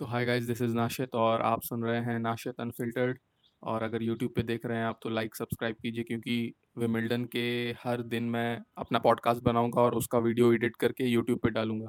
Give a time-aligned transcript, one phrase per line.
[0.00, 3.18] तो hi guys this is Nashit और आप सुन रहे हैं नाशित अनफिल्टर्ड
[3.62, 7.74] और अगर यूट्यूब पे देख रहे हैं आप तो लाइक सब्सक्राइब कीजिए क्योंकि विमिल्डन के
[7.84, 11.88] हर दिन मैं अपना पॉडकास्ट बनाऊँगा और उसका वीडियो एडिट करके यूट्यूब पे डालूँगा।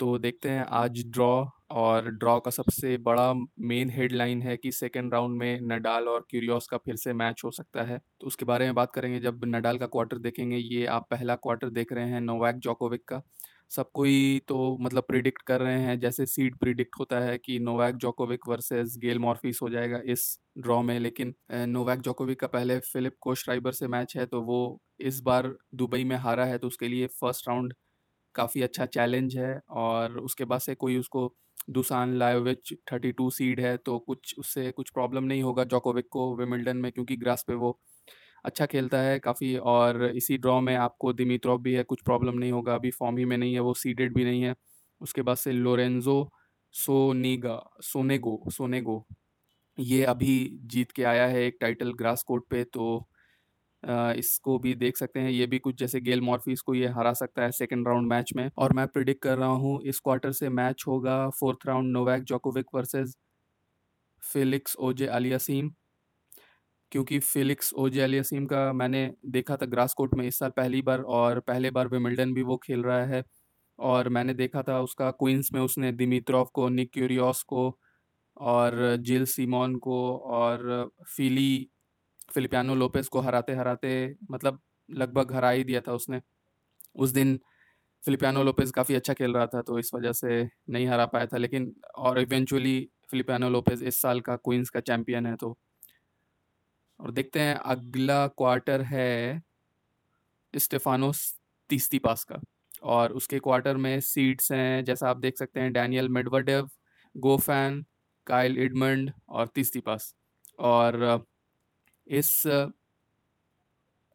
[0.00, 5.12] तो देखते हैं आज ड्रॉ और ड्रॉ का सबसे बड़ा मेन हेडलाइन है कि सेकेंड
[5.14, 8.64] राउंड में नडाल और क्यूरियोस का फिर से मैच हो सकता है। तो उसके बारे
[8.64, 12.20] में बात करेंगे, जब नडाल का क्वार्टर देखेंगे, ये आप पहला क्वार्टर देख रहे हैं
[12.20, 13.22] नोवैक जोकोविक का।
[13.70, 17.96] सब कोई तो मतलब प्रिडिक्ट कर रहे हैं, जैसे सीड प्रिडिक्ट होता है कि Novak
[17.98, 20.24] Djokovic versus Gael Monfils हो जाएगा इस
[20.58, 21.34] ड्रॉ में, लेकिन
[21.68, 24.60] नोवैक जोकोविक का पहले फिलिप कोशराइबर से मैच है तो वो
[25.02, 27.74] इस बार दुबई में हारा है तो उसके लिए फ़र्स्ट राउंड
[28.34, 31.34] काफ़ी अच्छा चैलेंज है, और उसके बाद से कोई उसको
[31.70, 36.34] Dusan Lajovic thirty two seed है तो कुछ उससे कुछ प्रॉब्लम नहीं होगा जोकोविक को
[36.36, 37.78] विमिल्टन में, क्योंकि ग्रास पे वो
[38.48, 42.52] अच्छा खेलता है काफ़ी, और इसी ड्रॉ में आपको दिमित्रोव भी है, कुछ प्रॉब्लम नहीं
[42.52, 44.54] होगा, अभी फॉर्म ही में नहीं है, वो सीडेड भी नहीं है।
[45.00, 46.30] उसके बाद से लोरेंजो
[46.74, 49.04] सोनीगा सोनेगो सोनेगो
[49.78, 50.34] ये अभी
[50.66, 52.86] जीत के आया है एक टाइटल ग्रास कोर्ट पे तो
[53.82, 57.42] इसको भी देख सकते हैं। ये भी कुछ जैसे गेल मॉर्फीज को ये हरा सकता
[57.42, 60.84] है सेकेंड राउंड मैच में। और मैं प्रिडिक्ट कर रहा हूँ, इस क्वार्टर से मैच
[60.86, 63.16] होगा fourth round Novak Djokovic versus
[64.22, 65.70] Felix Auger Aliassime
[66.92, 71.00] क्योंकि फिलिक्स ओजे अलियासीम का मैंने देखा था ग्रास कोर्ट में इस साल पहली बार
[71.00, 73.24] और पहले बार विमिल्टन भी वो खेल रहा है
[73.78, 77.78] और मैंने देखा था उसका क्वींस में उसने दिमित्रोव को निक क्यूरियोस को
[78.36, 81.70] और जिल सीमोन को और फिली
[82.34, 86.20] फिलिपियानो लोपेस को हराते हराते मतलब लगभग हरा ही दिया था उसने।
[86.96, 87.40] उस दिन
[88.04, 91.36] फिलिपियानो लोपेस काफ़ी अच्छा खेल रहा था तो इस वजह से नहीं हरा पाया था
[91.36, 95.58] लेकिन और इवेंचुअली फिलिपियानो लोपेस इस साल का क्वींस का चैम्पियन है तो
[97.00, 99.42] और देखते हैं अगला क्वार्टर है
[100.54, 101.34] स्टेफानोस
[101.70, 102.40] तीसती पास का।
[102.82, 106.68] और उसके क्वार्टर में सीट्स हैं, जैसा आप देख सकते हैं Daniel Medvedev
[107.14, 107.84] Goffin
[108.26, 110.14] Kyle Edmund और तीसती पास
[110.58, 111.24] और
[112.06, 112.42] इस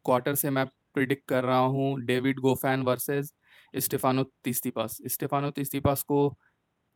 [0.06, 3.34] क्वार्टर से मैं प्रिडिक्ट कर रहा हूँ David Goffin versus
[3.74, 6.30] Stefanos Tsitsipas Stefanos Tsitsipas को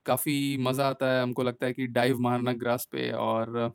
[0.05, 3.71] काफ़ी मज़ा आता है, हमको लगता है कि डाइव मारना ग्रास पे और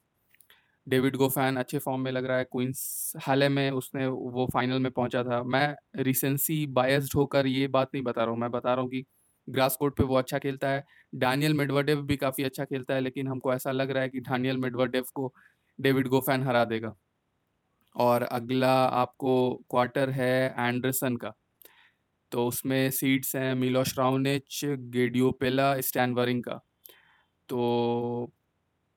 [0.86, 4.90] डेविड गोफैन अच्छे फॉर्म में लग रहा है, क्वींस हाल में उसने वो फाइनल में
[4.92, 8.82] पहुँचा था। मैं रिसेंसी बायस्ड होकर ये बात नहीं बता रहा हूँ, मैं बता रहा
[8.82, 9.04] हूँ कि
[9.48, 10.84] ग्रास कोर्ट पे वो अच्छा खेलता है
[11.16, 14.56] डैनियल मेडवर्डेव भी काफ़ी अच्छा खेलता है, लेकिन हमको ऐसा लग रहा है कि डैनियल
[14.58, 15.32] मेडवर्डेव को
[15.78, 16.94] डेविड गोफैन हरा देगा।
[17.96, 19.32] और अगला आपको
[19.70, 21.32] क्वार्टर है एंडरसन का
[22.32, 26.54] तो उसमें सीट्स हैं मिलोश राउनिच, गेडियोपेला स्टैनवरिंग का
[27.48, 28.32] तो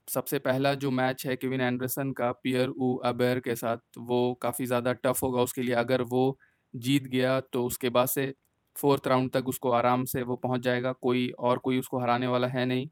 [0.07, 4.66] सबसे पहला जो मैच है केविन एंडरसन का पियर ऊ अबेर के साथ वो काफ़ी
[4.66, 6.38] ज़्यादा टफ होगा उसके लिए। अगर वो
[6.73, 8.33] जीत गया तो उसके बाद से
[8.75, 12.47] फोर्थ राउंड तक उसको आराम से वो पहुँच जाएगा कोई और कोई उसको हराने वाला
[12.49, 12.88] है नहीं।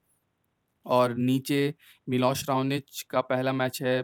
[0.85, 1.73] और नीचे
[2.07, 4.01] मिलोश राउनिच का पहला मैच है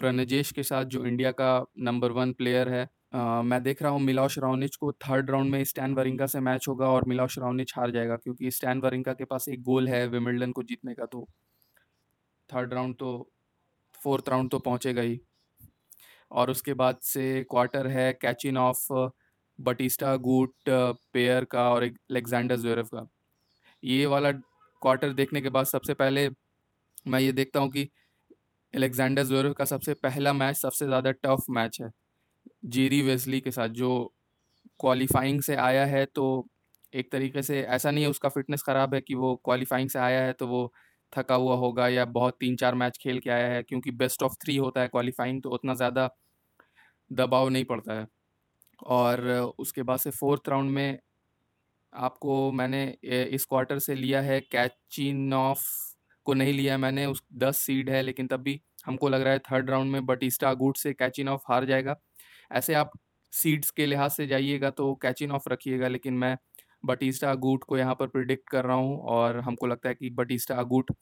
[0.00, 4.00] प्रणजेश के साथ जो इंडिया का नंबर वन प्लेयर है। आ, मैं देख रहा हूँ
[4.02, 7.90] मिलोश राउनिच को थर्ड राउंड में स्टैन वरिंका से मैच होगा और मिलोश राउनिच हार
[7.90, 11.26] जाएगा क्योंकि स्टैन वरिंका के पास एक गोल है विमिल्डन को जीतने का तो
[12.50, 13.10] थर्ड राउंड तो
[13.94, 15.20] फोर्थ राउंड तो पहुँचेगा ही।
[16.30, 18.86] और उसके बाद से क्वार्टर है Khachanov
[19.58, 23.06] Bautista Agut pair का और एलेक्जेंडर जोरफ का।
[23.82, 26.28] ये वाला क्वार्टर देखने के बाद सबसे पहले
[27.06, 27.88] मैं ये देखता हूँ कि
[28.74, 31.90] एलेक्जेंडर जोरव का सबसे पहला मैच सबसे ज़्यादा टफ मैच है।
[32.66, 33.90] जेरी वेस्ली के साथ जो
[34.80, 36.24] क्वालिफाइंग से आया है तो
[36.92, 40.22] एक तरीके से ऐसा नहीं है उसका फिटनेस ख़राब है कि वो क्वालिफाइंग से आया
[40.24, 40.72] है तो वो
[41.14, 44.34] थका हुआ होगा या बहुत तीन चार मैच खेल के आया है, क्योंकि बेस्ट ऑफ़
[44.42, 46.08] थ्री होता है क्वालिफाइंग तो उतना ज़्यादा
[47.10, 48.06] दबाव नहीं पड़ता है।
[48.80, 50.98] और उसके बाद से फोर्थ राउंड में
[51.92, 55.62] आपको मैंने इस क्वार्टर से लिया है कैचिन ऑफ़
[56.26, 59.38] को नहीं लिया मैंने, उस दस सीड है, लेकिन तब भी हमको लग रहा है
[59.42, 61.96] थर्ड राउंड में बटिस्टा अगूट से कैचिन ऑफ़ हार जाएगा।
[62.50, 62.92] ऐसे आप
[63.32, 66.36] सीड्स के लिहाज से जाइएगा तो कैचिन ऑफ़ रखिएगा, लेकिन मैं
[66.84, 70.54] बटिस्टा अगूट को यहाँ पर प्रिडिक्ट कर रहा हूँ और हमको लगता है कि बटिस्टा
[70.56, 70.92] अगूट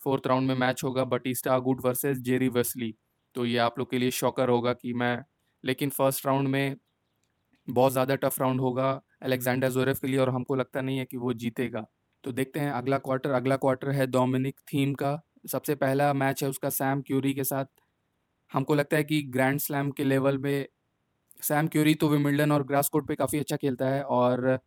[0.00, 2.94] फोर्थ राउंड में मैच होगा Bautista Agut versus Jiri Vesely.
[3.34, 5.18] तो ये आप लोग के लिए शॉकर होगा कि मैं,
[5.64, 6.76] लेकिन फ़र्स्ट राउंड में
[7.68, 8.90] बहुत ज़्यादा टफ राउंड होगा
[9.22, 11.84] अलेक्जेंडर जोरेफ के लिए और हमको लगता नहीं है कि वो जीतेगा।
[12.24, 15.18] तो देखते हैं अगला क्वार्टर अगला क्वार्टर है डोमिनिक थीम का।
[15.48, 17.64] सबसे पहला मैच है उसका सैम क्यूरी के साथ।
[18.52, 20.66] हमको लगता है कि ग्रैंड स्लैम के लेवल में
[21.42, 24.58] सैम क्यूरी तो विमिल्डन और ग्रास कोर्ट पे काफ़ी अच्छा खेलता है और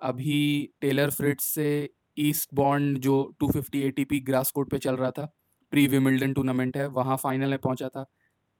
[0.00, 0.38] अभी
[0.80, 1.68] टेलर फ्रिट्स से
[2.18, 5.24] ईस्ट बॉन्ड जो 250 fifty A T P grass court पे चल रहा था
[5.72, 8.04] प्री विमिल्डन टूर्नामेंट है, वहाँ फाइनल में पहुँचा था।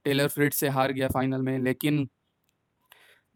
[0.05, 2.09] टेलर फ्रिट्स से हार गया फाइनल में, लेकिन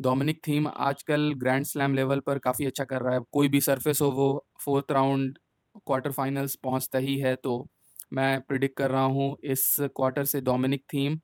[0.00, 4.00] डोमिनिक थीम आजकल ग्रैंड स्लैम लेवल पर काफ़ी अच्छा कर रहा है। कोई भी सरफेस
[4.02, 5.38] हो, वो फोर्थ राउंड
[5.86, 7.66] क्वार्टर फाइनल्स पहुँचता ही है तो
[8.12, 11.18] मैं प्रिडिक्ट कर रहा हूँ इस क्वार्टर से डोमिनिक थीम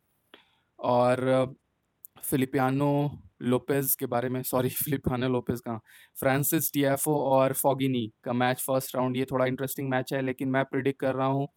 [0.78, 1.54] और
[2.24, 2.90] फिलिपियानो
[3.40, 5.78] लोपेज के बारे में सॉरी फिलिपियानो लोपेज का
[6.16, 10.64] फ्रांसिस टीएफओ और फॉगिनी का मैच फ़र्स्ट राउंड ये थोड़ा इंटरेस्टिंग मैच है, लेकिन मैं
[10.64, 11.48] प्रिडिक्ट कर रहा हूँ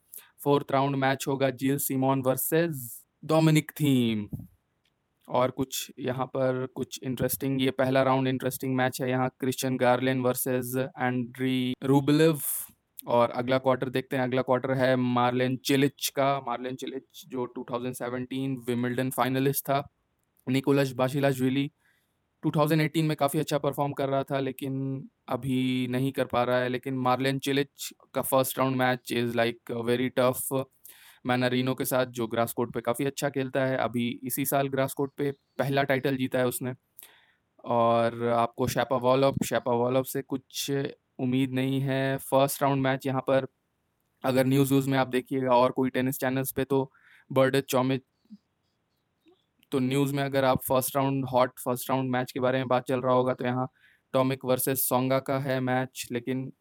[0.43, 4.27] फोर्थ राउंड मैच होगा Gilles Simon versus Dominic Thiem
[5.27, 10.21] और कुछ यहाँ पर कुछ इंटरेस्टिंग ये पहला राउंड इंटरेस्टिंग मैच है यहाँ Christian Garin
[10.21, 12.39] versus Andrey Rublev
[13.07, 18.57] और अगला क्वार्टर देखते हैं, अगला क्वार्टर है मार्लिन चिलिच का मार्लिन चिलिच जो 2017
[18.67, 19.79] विमिल्डन फाइनलिस्ट था।
[20.49, 21.69] निकोलस बाशिलाशविली
[22.43, 26.69] 2018 में काफ़ी अच्छा परफॉर्म कर रहा था, लेकिन अभी नहीं कर पा रहा है।
[26.69, 30.65] लेकिन मार्लिन चिलिच का first round match is like very tough
[31.25, 34.93] Mannarino के साथ, जो ग्रास कोर्ट पे काफ़ी अच्छा खेलता है। अभी इसी साल ग्रास
[34.93, 36.73] कोर्ट पे पहला टाइटल जीता है उसने।
[37.67, 40.71] और आपको शैपा वॉलअप शैपा वॉलअप से कुछ
[41.19, 43.47] उम्मीद नहीं है। फ़र्स्ट राउंड मैच यहाँ पर,
[44.23, 46.91] अगर न्यूज़ व्यूज़ में आप देखिएगा और कोई टेनिस चैनल्स पे तो
[47.31, 48.01] बर्ड चौमिच
[49.71, 52.87] तो न्यूज़ में अगर आप first round, hot first round match के बारे में बात
[52.87, 53.67] चल रहा होगा तो यहाँ
[54.13, 56.51] टॉमिक वर्सेस सोंगा का है मैच, लेकिन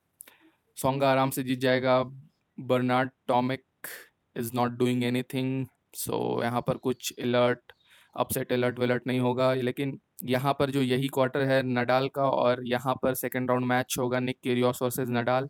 [0.77, 2.03] सोंगा आराम से जीत जाएगा।
[2.59, 3.65] Bernard Tomic
[4.37, 5.67] is not doing anything
[5.97, 7.73] so यहाँ पर कुछ अलर्ट
[8.15, 12.63] अपसेट अलर्ट वलर्ट नहीं होगा। लेकिन यहाँ पर जो यही क्वार्टर है नडाल का, और
[12.67, 15.49] यहाँ पर सेकेंड राउंड मैच होगा निक केरियोस वर्सेज नडाल,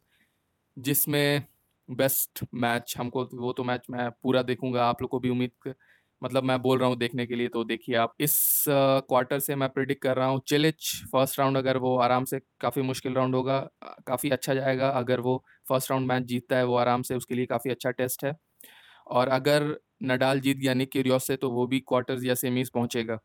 [0.77, 1.43] जिसमें
[1.89, 5.75] बेस्ट मैच हमको वो तो मैच मैं पूरा देखूँगा, आप लोग को भी उम्मीद
[6.23, 8.35] मतलब मैं बोल रहा हूँ देखने के लिए तो देखिए आप इस
[8.69, 12.83] क्वार्टर से मैं प्रिडिक्ट कर रहा हूँ चिलिच फ़र्स्ट राउंड अगर वो आराम से काफ़ी
[12.83, 13.59] मुश्किल राउंड होगा
[14.07, 17.47] काफ़ी अच्छा जाएगा, अगर वो फ़र्स्ट राउंड मैच जीतता है वो आराम से उसके लिए
[17.47, 18.33] काफ़ी अच्छा टेस्ट है।
[19.09, 19.75] और अगर
[20.05, 23.19] नडाल जीत गया निक क्यूरियोस से तो वो भी क्वार्टर्स या सेमीज पहुँचेगा।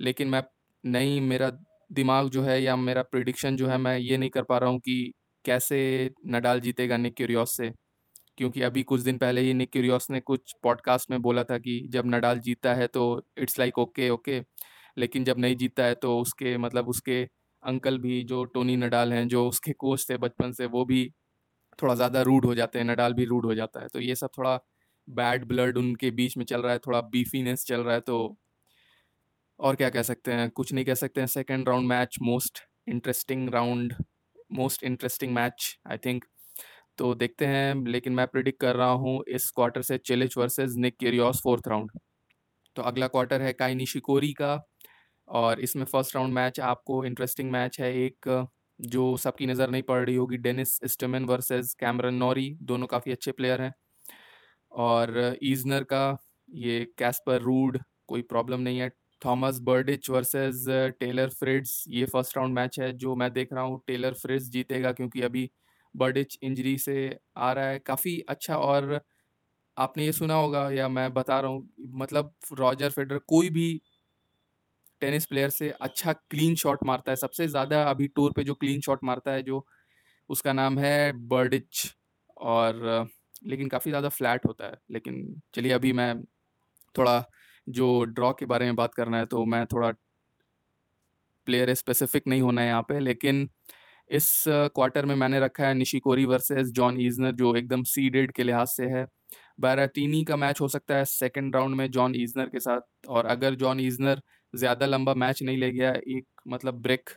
[0.00, 0.42] लेकिन मैं,
[0.84, 1.50] नहीं, मेरा
[1.92, 4.80] दिमाग जो है या मेरा प्रिडिक्शन जो है, मैं ये नहीं कर पा रहा हूँ
[4.80, 5.12] कि
[5.44, 7.72] कैसे नडाल जीतेगा निक क्यूरियोस से।
[8.38, 11.80] क्योंकि अभी कुछ दिन पहले ही निक क्यूरियोस ने कुछ पॉडकास्ट में बोला था कि
[11.90, 13.04] जब नडाल जीतता है तो
[13.38, 14.40] इट्स लाइक ओके ओके
[14.98, 17.22] लेकिन जब नहीं जीतता है तो उसके मतलब उसके
[17.62, 21.10] अंकल भी जो टोनी नडाल हैं, जो उसके कोच थे बचपन से, वो भी
[21.82, 24.30] थोड़ा ज़्यादा रूड हो जाते हैं, नडाल भी रूड हो जाता है। तो ये सब
[24.38, 24.58] थोड़ा
[25.08, 28.36] बैड ब्लड उनके बीच में चल रहा है, थोड़ा बीफीनेस चल रहा है तो
[29.60, 30.50] और क्या कह सकते हैं?
[30.50, 32.58] कुछ नहीं कह सकते हैं। Second round match most
[32.88, 33.94] interesting round
[34.52, 36.24] most interesting match I think
[36.98, 40.96] तो देखते हैं, लेकिन मैं प्रिडिक्ट कर रहा हूँ इस क्वार्टर से Cilic versus Nick
[40.98, 41.90] Kyrgios fourth round.
[42.76, 44.60] तो अगला क्वार्टर है काइनी शिकोरी का,
[45.28, 48.46] और इसमें फ़र्स्ट राउंड मैच आपको इंटरेस्टिंग मैच है एक,
[48.80, 53.32] जो सबकी नज़र नहीं पड़ रही होगी, Denis Istomin versus Cameron Norrie, दोनों काफ़ी अच्छे
[53.32, 53.72] प्लेयर हैं।
[54.72, 56.16] और ईजनर का,
[56.48, 58.90] ये कैस्पर रूड, कोई प्रॉब्लम नहीं है।
[59.22, 60.64] Tomas Berdych versus
[61.00, 64.92] Taylor Fritz, ये फ़र्स्ट राउंड मैच है, जो मैं देख रहा हूँ, टेलर फ्रिड्स जीतेगा,
[64.92, 65.48] क्योंकि अभी
[65.94, 69.00] बर्डिच इंजरी से आ रहा है, काफ़ी अच्छा और
[69.76, 73.80] आपने ये सुना होगा या मैं बता रहा हूँ मतलब रॉजर फेडर कोई भी
[75.02, 78.80] टेनिस प्लेयर से अच्छा क्लीन शॉट मारता है, सबसे ज़्यादा अभी टूर पे जो क्लीन
[78.80, 79.64] शॉट मारता है जो
[80.30, 81.86] उसका नाम है बर्डिच
[82.36, 83.08] और,
[83.46, 86.14] लेकिन काफ़ी ज़्यादा फ्लैट होता है, लेकिन चलिए अभी मैं
[86.94, 87.24] थोड़ा
[87.66, 89.90] जो ड्रॉ के बारे में बात करना है तो मैं थोड़ा
[91.46, 93.48] प्लेयर स्पेसिफिक नहीं होना है यहाँ पे, लेकिन
[94.10, 98.66] इस क्वार्टर में मैंने रखा है निशिकोरी वर्सेस जॉन ईजनर, जो एकदम सीडेड के लिहाज
[98.68, 99.06] से है।
[99.60, 103.54] बैराटीनी का मैच हो सकता है सेकेंड राउंड में जॉन ईजनर के साथ, और अगर
[103.56, 104.20] जॉन ईजनर
[104.54, 107.10] ज़्यादा लंबा मैच नहीं ले गया, एक मतलब ब्रेक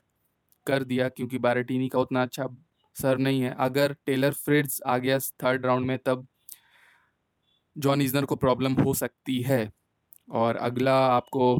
[0.67, 2.47] कर दिया, क्योंकि बैराटीनी का उतना अच्छा
[2.95, 6.27] सर नहीं है। अगर टेलर फ्रिड्स आ गया थर्ड राउंड में, तब
[7.75, 9.69] जॉन ईजनर को प्रॉब्लम हो सकती है।
[10.27, 11.57] और अगला आपको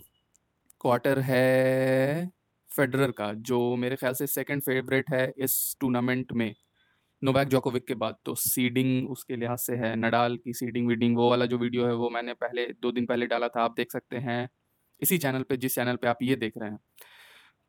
[0.81, 2.29] क्वार्टर है
[2.77, 6.53] फेडरर का, जो मेरे ख्याल से सेकंड फेवरेट है इस टूर्नामेंट में,
[7.21, 11.29] नोवैक जोकोविक के बाद। तो सीडिंग उसके लिहाज से है, नडाल की सीडिंग वीडिंग वो
[11.29, 14.17] वाला जो वीडियो है, वो मैंने पहले, दो दिन पहले डाला था, आप देख सकते
[14.17, 14.47] हैं।
[15.01, 16.79] इसी चैनल पे, जिस चैनल पे आप ये देख रहे हैं।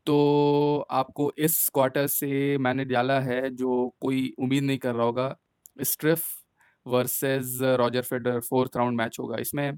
[0.07, 5.37] तो आपको इस क्वार्टर से मैंने डाला है, जो कोई उम्मीद नहीं कर रहा होगा
[5.83, 6.25] Struff
[6.87, 9.73] versus Roger Federer fourth round match होगा। इसमें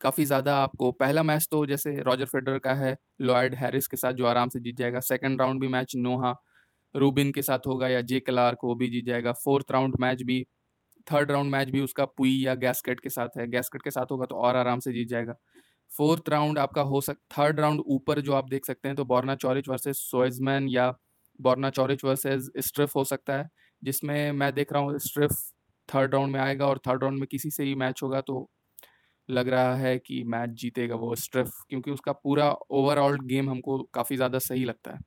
[0.00, 4.12] काफ़ी ज़्यादा आपको पहला मैच तो जैसे रॉजर फेडर का है, लॉयड हैरिस के साथ
[4.14, 6.34] जो आराम से जीत जाएगा। सेकंड राउंड भी मैच नोहा
[6.94, 10.44] रूबिन के साथ होगा या जे क्लार्क, वो भी जीत जाएगा। फोर्थ राउंड मैच भी,
[11.06, 14.26] थर्ड राउंड मैच भी उसका पुई या गैसकेट के साथ है। गैसकेट के साथ होगा
[14.26, 15.34] तो और आराम से जीत जाएगा।
[15.90, 19.34] फोर्थ राउंड आपका हो सक, थर्ड राउंड ऊपर जो आप देख सकते हैं तो बोर्ना
[19.36, 20.90] चौरिच वर्सेज सोइजमैन या
[21.40, 23.48] बोर्ना चौरिच वर्सेज स्ट्रिफ हो सकता है,
[23.82, 25.32] जिसमें मैं देख रहा हूँ स्ट्रिफ
[25.88, 28.48] थर्ड राउंड में आएगा और थर्ड राउंड में किसी से ही मैच होगा तो
[29.28, 34.16] लग रहा है कि मैच जीतेगा वो स्ट्रिफ, क्योंकि उसका पूरा ओवरऑल गेम हमको काफ़ी
[34.16, 35.00] ज़्यादा सही लगता है।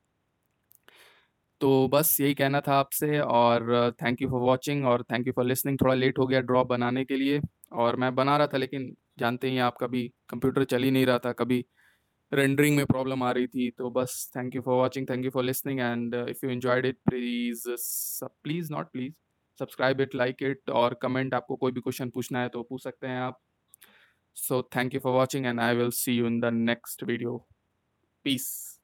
[1.62, 5.46] तो बस यही कहना था आपसे और थैंक यू फॉर वॉचिंग और थैंक यू फॉर
[5.46, 7.42] लिसनिंग थोड़ा लेट हो गया ड्रॉप बनाने के लिए
[7.74, 11.18] और मैं बना रहा था, लेकिन जानते ही आप, कभी कंप्यूटर चल ही नहीं रहा
[11.20, 11.66] था, कभी
[12.32, 15.44] रेंडरिंग में प्रॉब्लम आ रही थी। तो बस thank you for watching thank you for
[15.44, 17.64] listening and if you enjoyed it please
[18.24, 19.14] please not please
[19.60, 23.08] subscribe it like it और कमेंट आपको कोई भी क्वेश्चन पूछना है तो पूछ सकते
[23.08, 23.40] हैं आप।
[24.34, 27.46] So thank you for watching and I will see you in the next video.
[28.24, 28.79] Peace.